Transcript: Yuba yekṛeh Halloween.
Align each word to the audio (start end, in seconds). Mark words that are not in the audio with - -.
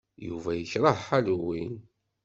Yuba 0.27 0.51
yekṛeh 0.55 0.99
Halloween. 1.09 1.73